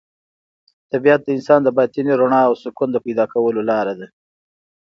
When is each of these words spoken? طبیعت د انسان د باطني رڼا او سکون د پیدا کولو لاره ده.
طبیعت 0.91 1.21
د 1.23 1.27
انسان 1.37 1.59
د 1.63 1.69
باطني 1.77 2.13
رڼا 2.21 2.41
او 2.49 2.53
سکون 2.63 2.89
د 2.91 2.97
پیدا 3.05 3.25
کولو 3.33 3.61
لاره 3.69 3.93
ده. 3.99 4.07